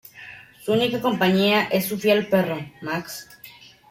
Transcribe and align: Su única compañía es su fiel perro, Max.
Su 0.63 0.73
única 0.73 0.99
compañía 0.99 1.65
es 1.65 1.85
su 1.85 1.95
fiel 1.95 2.25
perro, 2.25 2.57
Max. 2.81 3.27